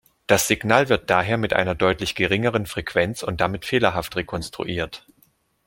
Das 0.25 0.47
Signal 0.47 0.89
wird 0.89 1.11
daher 1.11 1.37
mit 1.37 1.53
einer 1.53 1.75
deutlich 1.75 2.15
geringeren 2.15 2.65
Frequenz 2.65 3.21
und 3.21 3.39
damit 3.39 3.65
fehlerhaft 3.65 4.15
rekonstruiert. 4.15 5.05